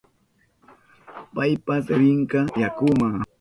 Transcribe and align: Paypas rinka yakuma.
Paypas 1.35 1.83
rinka 1.99 2.41
yakuma. 2.61 3.09